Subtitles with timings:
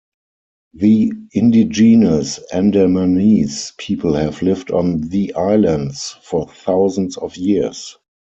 [0.73, 7.97] The indigenous Andamanese people have lived on the islands for thousands of years.